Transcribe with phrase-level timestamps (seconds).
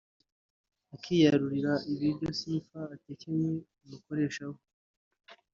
[0.95, 3.51] akiyarurira ibiryo Sifa atekeye
[3.83, 4.59] umukoresha we